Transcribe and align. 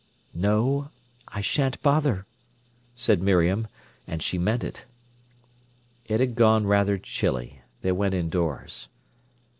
"No, 0.33 0.89
I 1.27 1.41
shan't 1.41 1.79
bother," 1.83 2.25
said 2.95 3.21
Miriam. 3.21 3.67
And 4.07 4.23
she 4.23 4.39
meant 4.39 4.63
it. 4.63 4.85
It 6.07 6.19
had 6.19 6.33
gone 6.33 6.65
rather 6.65 6.97
chilly. 6.97 7.61
They 7.81 7.91
went 7.91 8.15
indoors. 8.15 8.89